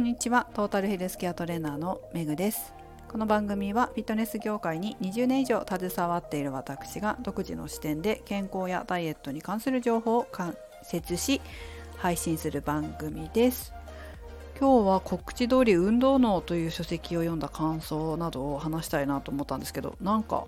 [0.00, 0.46] んにちは。
[0.54, 2.72] トータルヘルスケアトレーナーのめぐです。
[3.06, 11.42] この番組はフィットネス業界に20年以上携わっている私が独自の視点で健康やダイエットに関する情報を解説し
[11.98, 13.74] 配信する番組です。
[14.58, 20.46] 今日は告知通り運動脳という書籍を読んだ感想などを話したいなと思ったんですけどなんか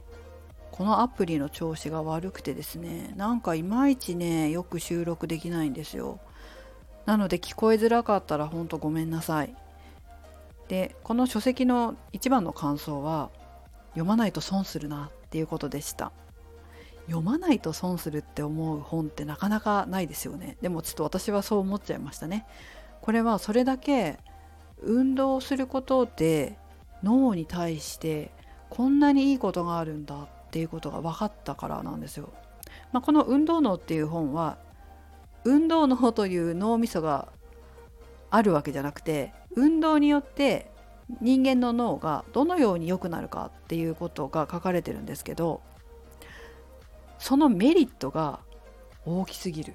[0.71, 6.21] このアプリの調子が悪くてですねなんかいまいちねよく収録できないんですよ。
[7.07, 9.55] なので聞こえづらかったらほんとごめんなさい。
[10.69, 13.31] でこの書籍の一番の感想は
[13.91, 16.13] 読まないと損するなっていうことでした。
[17.07, 20.57] 読まないと損するって思う本ってなかなかないですよね。
[20.63, 22.47] でもちょっと私はそう思っちゃいましたね。
[23.01, 24.19] これはそれだけ
[24.81, 26.57] 運動することで
[27.03, 28.31] 脳に対して
[28.71, 32.31] こんなにいいことがあるんだっていうことが分かったからなんですよ。
[32.93, 34.57] まあ、この「運動脳」っていう本は
[35.45, 37.29] 運動脳という脳みそが
[38.31, 40.71] あるわけじゃなくて運動によって
[41.21, 45.61] 人間の脳がどのように良くなるかっていうことが書かれてるんですけど
[47.19, 48.41] そのメリットが
[49.05, 49.75] 大きすぎる。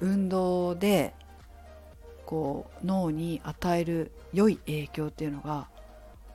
[0.00, 1.14] 運動で
[2.26, 5.68] こう脳に与える良い影響っていうのが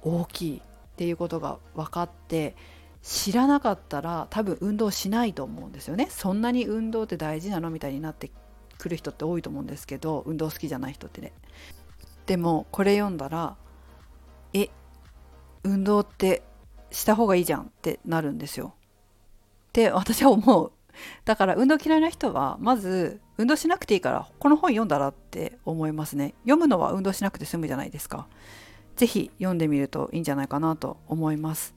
[0.01, 0.61] 大きいっ
[0.95, 2.55] ていうことが分かって
[3.02, 6.08] 知らなかったら多分運動しないと思うんですよね。
[6.09, 8.31] そんなに運動って大事なのみたいになって
[8.78, 11.33] くる人って多いと思うんですけど運動好きじゃない人ってね。
[12.25, 13.55] でもこれ読んだら
[14.53, 14.70] え
[15.64, 16.44] 運動って
[16.92, 18.73] した方がいいじゃんってなるんですよ。
[19.70, 20.72] って私は思う。
[21.23, 26.33] だから運動嫌いな人はまず運動しなくていいからこの本読んだらって思いますね。
[26.44, 28.27] 読むのは運動しなくて済むじゃないですか。
[28.97, 31.73] 是非読んでみるといいんじゃないかなと思います。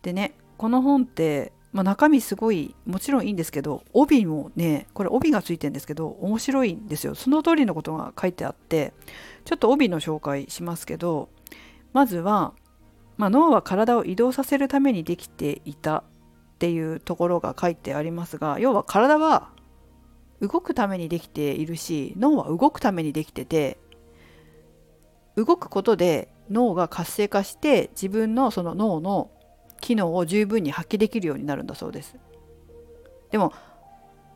[0.00, 7.16] でねこの本って、まあ、中身すごいもちろんいいんですけど帯もねこれ帯がついてるんですけど面白いんですよ。
[7.16, 8.94] その通りのことが書いてあって
[9.44, 11.30] ちょっと帯の紹介しますけど
[11.92, 12.54] まずは、
[13.16, 16.04] まあ、脳は体を移動させるためにできていたっ
[16.60, 19.50] ていうところが書いてありますが要は体は
[20.40, 23.78] 動くためにできているし脳は動くためにできてて
[25.34, 29.32] 動くことで脳が活性化して自分のその脳の
[29.82, 32.16] 機能を十分に発揮できるようになるんだそうです。
[33.30, 33.52] でも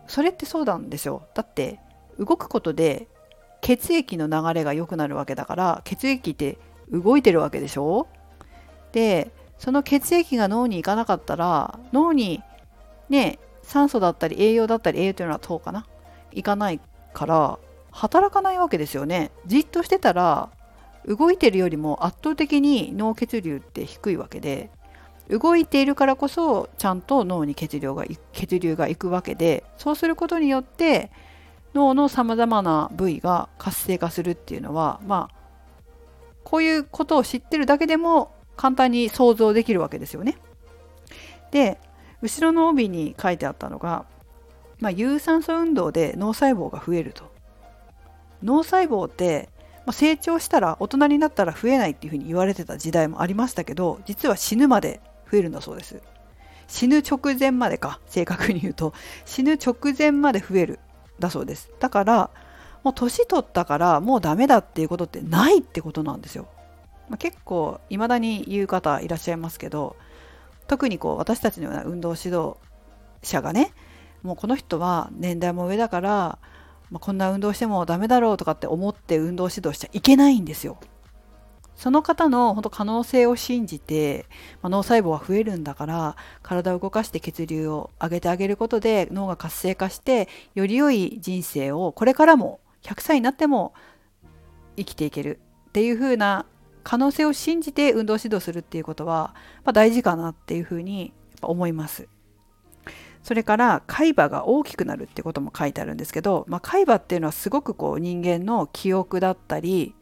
[0.06, 1.22] それってそうなんですよ。
[1.34, 1.80] だって
[2.18, 3.08] 動くことで
[3.62, 6.58] 血液の流れが良くなるわけだから血液って
[6.90, 8.06] 動いてるわけでしょ？
[8.92, 12.42] でその血液が脳に行かなかったら脳に
[13.08, 15.86] ね酸素だったり栄養だったり栄養というのは糖かな？
[16.32, 16.80] 行かない
[17.12, 17.58] から
[17.90, 19.30] 働かないわけですよね。
[19.46, 20.50] じっとしてたら
[21.06, 24.70] 動いてるよりも圧倒的に脳血流って低いわけで
[25.30, 31.10] 動いているからこそちゃんと脳に血流が血流がいくわけでそうすることによって
[31.74, 35.36] 脳のさまざまな部位が活性化するっていうのはまあ
[36.44, 40.38] こういうことを知ってるだけでも簡単に想像できるわけですよね。
[41.50, 41.78] で
[42.22, 44.06] 後ろの帯に書いてあったのが、
[44.78, 47.30] まあ、有酸素運動で脳細胞が増えると。
[48.42, 49.48] 脳細胞って
[49.86, 55.00] まあ、成長したら大人になったら増えないっていうふうに言われてた時代もありましたけど実は死ぬまで
[55.30, 56.00] 増えるんだそうです。
[56.68, 58.92] 死ぬ直前までか正確に言うと。
[59.24, 60.78] 死ぬ直前まで増える
[61.18, 61.70] だそうです。
[61.78, 62.30] だから
[62.86, 66.46] もう年取ったからもうダメだっていうことってないってことなんですよ、
[67.08, 69.96] まあ、結構未だに言う方いらっしゃいますけど
[70.68, 72.54] 特にこう私たちのような運動指導
[73.24, 73.72] 者がね
[74.22, 76.38] もうこの人は年代も上だから、
[76.92, 80.78] まあ、こんな運動してもダメだろうとかって思って運動指導しちゃいけないんですよ。
[81.76, 84.26] その方の本当可能性を信じて、
[84.62, 93.74] まあ、脳細胞は増えるんだから体を動かして血流を上げてあげることで脳が活性化してより良い人生をこれからも100歳になっても
[94.76, 95.38] 生きていける
[95.68, 96.46] っていう風な
[96.82, 101.12] 可能性を信じて運動指導するっていうことは、まあ、大事かなっていうふうに
[101.42, 102.08] 思います。
[103.22, 109.96] それから海馬が大きくなるってことも書いてあるんですけど、まあ、海馬っていうのはすごくこう人間の記憶だったり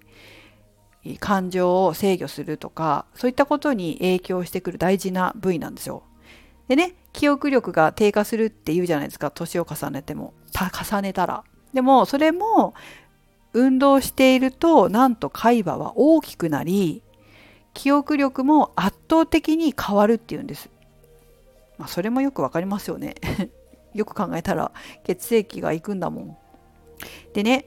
[1.21, 6.03] 感情を制御するとかそういったことに影響してくる大事な部位なんですよ。
[6.69, 11.45] でね記憶力が低下するっていうじゃないですか年を重ねても重ねたら。
[11.73, 12.75] でもそれも
[13.53, 17.03] 運動しているとなんと海馬は大きくなり
[17.75, 20.71] 記憶力も圧倒的に変わるっていうんです。
[21.77, 23.15] まあ、それもよくわかりますよね。
[23.95, 24.73] よく考えたら
[25.05, 26.37] 血液が行くんだもん。
[27.33, 27.67] でね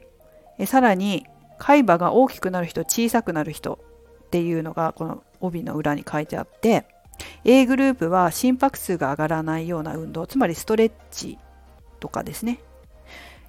[0.58, 1.26] えさらに
[1.60, 3.80] 海馬が大きくなる人小さくなる人
[4.26, 6.86] っていうのがこの帯の裏に書いてあって
[7.44, 11.38] A グループは心拍数が上がらないような運動つまりストレッチ
[12.00, 12.60] とかですね。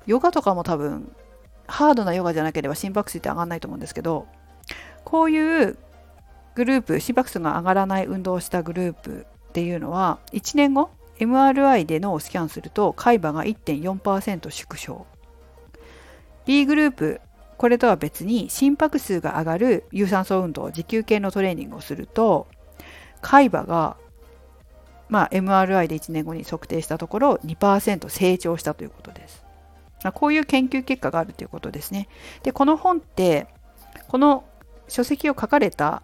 [0.06, 1.12] ヨガとかも多分
[1.66, 4.26] ハードなヨガじゃなければ心拍数って上がらないと思うんですけど
[5.04, 5.76] こういう
[6.54, 15.06] グループ心拍数が上がらない運動をしたグループっていうのは1年後 MRI で脳をスキャンすると海馬が1.4%縮小。
[16.46, 17.20] B グループ
[17.58, 22.46] これとは別に心拍数が上がる有酸素運動持久系のトレーニングをすると
[23.20, 23.96] 海馬が
[25.08, 29.44] まあ、MRI で1年後に測定したところ2%成長したということです。
[30.05, 32.08] まこういう研究結果があるということですね。
[32.43, 33.46] でこの本って
[34.08, 34.44] この
[34.87, 36.02] 書籍を書かれた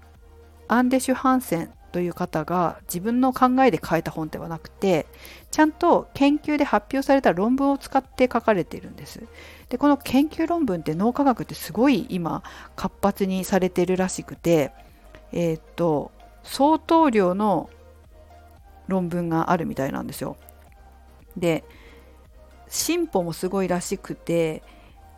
[0.69, 5.07] アンデシュ・ハンセンという方が自分の考えで書いた本ではなくて
[5.55, 9.23] ちゃんと研究で発表された論文を使って書かれているんです。
[9.69, 12.43] でこの研究論文って脳科学ってすごい今
[12.75, 14.73] 活発にされてるらしくて
[15.31, 16.11] えー、っと
[16.43, 17.71] 相当量の
[18.89, 20.37] 論文があるみたいなんですよ。
[21.37, 21.63] で
[22.67, 24.65] 進歩もすごいらしくて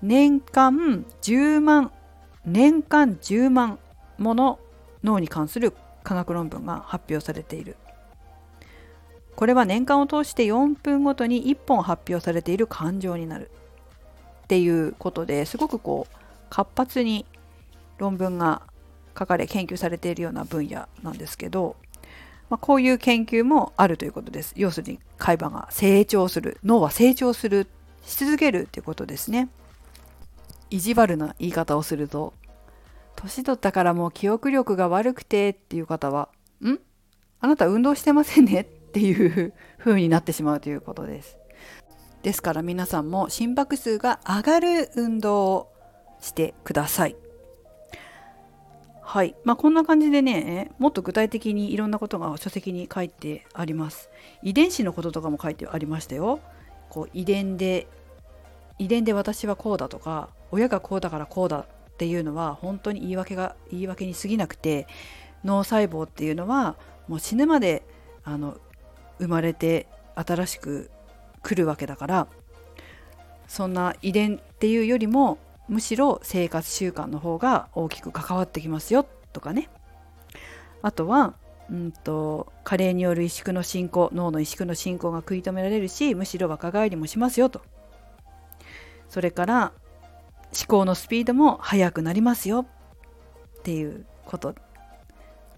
[0.03, 1.93] 年間10万
[2.45, 3.79] 年間10万
[4.19, 4.59] もの
[5.03, 5.73] 脳に関する
[6.05, 7.79] 科学論文が発表されている
[9.37, 13.51] これは年間を通して4分ごとに1本発表されている感情になる。
[14.45, 16.17] っていうことですごくこう
[16.51, 17.27] 活発に
[17.99, 18.63] 論文が
[19.19, 21.75] 書かれ研究されているような分野なんですけど、
[22.49, 24.53] まあ、こういう研究もあるということです。
[24.57, 27.67] 要するに海馬が成長する脳は成長する
[28.05, 29.49] し続けるということですね。
[30.71, 32.35] 意地悪な言い方をすると
[33.17, 36.29] 年取ったからもう記憶力が悪くてっていう方は
[36.65, 36.79] 「ん？
[37.41, 41.37] あなた運動してませんね」っていう風になってしまうということです。
[42.23, 45.73] ですから皆さんも心拍数が上がる運動を
[46.19, 47.17] してください。
[49.03, 49.37] はい。
[49.45, 54.09] まあこんな感じでね、もっと具体的にいろんなことが書籍に書いてあります。
[54.43, 56.41] 遺伝子のこととかも書いてありましたよ。
[56.89, 57.89] こう遺伝で、
[58.79, 64.87] 遺伝で私はこうだとか、親がこうだからこうだっていうのは本当に言い訳が言い訳に過ぎなくて
[65.45, 66.77] 脳細胞っていうのは
[67.09, 67.83] もう死ぬまで
[68.25, 68.59] あの
[69.19, 70.91] 生まれて新しく
[71.43, 72.27] 来るわけだから
[73.49, 79.69] そんな遺伝っていうよりもむしろ生活習慣の方が大きく関わってきますよとかね。
[80.83, 81.35] あとは
[81.69, 87.63] うんと加齢による萎縮の進行脳の萎縮の進行が食い止められるしむしろ若返りもしますよと。
[89.09, 89.73] それから
[90.57, 92.67] 思考のスピードも速くなりますよ
[93.59, 94.55] っていうこと。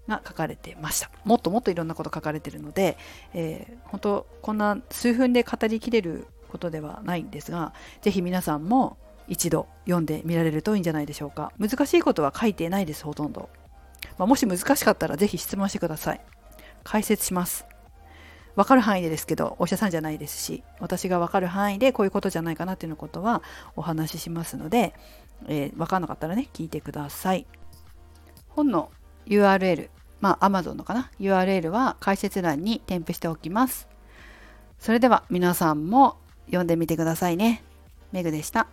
[0.09, 1.11] が書かれてました。
[1.25, 2.97] もっともっといろんなこと書かれてるので、
[3.35, 8.97] えー、本当こんな数分で語りきれることではないんですが是非皆さんも
[9.29, 11.53] 一度読んでみられるといいんじゃないでしょうか。
[11.59, 13.51] 難しいことは書いてないですほとんど、
[14.17, 16.21] まあ、もし難しかったら是非質問してください。
[16.85, 17.67] 解説します。
[18.57, 23.41] 分かる範囲でですけどお医者さんじゃないですし私が分かる範囲でこういうことじゃないかなっていうことは
[23.77, 24.95] お話ししますので、
[25.47, 27.47] えー、分かんなかったらね聞いてください。
[28.49, 28.91] 本の
[29.27, 33.88] URL まあ Amazon のかな？URL は解説欄に添付しておきます。
[34.79, 36.17] それでは皆さんも
[36.47, 37.62] 読んでみてくださいね。
[38.12, 38.69] メグでした。